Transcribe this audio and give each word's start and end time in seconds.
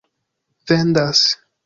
vendas 0.67 1.23